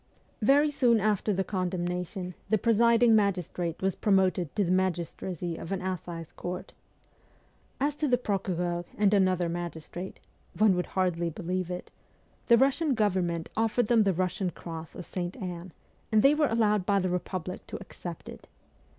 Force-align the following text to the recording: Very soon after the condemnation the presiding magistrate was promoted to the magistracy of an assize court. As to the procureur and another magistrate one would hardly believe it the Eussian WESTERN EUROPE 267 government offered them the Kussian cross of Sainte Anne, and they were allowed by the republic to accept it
Very 0.41 0.71
soon 0.71 0.99
after 0.99 1.31
the 1.31 1.43
condemnation 1.43 2.33
the 2.49 2.57
presiding 2.57 3.15
magistrate 3.15 3.79
was 3.83 3.93
promoted 3.93 4.55
to 4.55 4.63
the 4.63 4.71
magistracy 4.71 5.57
of 5.57 5.71
an 5.71 5.79
assize 5.79 6.31
court. 6.31 6.73
As 7.79 7.95
to 7.97 8.07
the 8.07 8.17
procureur 8.17 8.83
and 8.97 9.13
another 9.13 9.47
magistrate 9.47 10.19
one 10.57 10.75
would 10.75 10.87
hardly 10.97 11.29
believe 11.29 11.69
it 11.69 11.91
the 12.47 12.55
Eussian 12.55 12.59
WESTERN 12.61 12.87
EUROPE 12.87 12.95
267 12.95 12.95
government 12.95 13.49
offered 13.55 13.87
them 13.89 14.01
the 14.01 14.13
Kussian 14.13 14.51
cross 14.55 14.95
of 14.95 15.05
Sainte 15.05 15.37
Anne, 15.37 15.71
and 16.11 16.23
they 16.23 16.33
were 16.33 16.47
allowed 16.47 16.83
by 16.83 16.97
the 16.97 17.11
republic 17.11 17.67
to 17.67 17.77
accept 17.79 18.27
it 18.27 18.47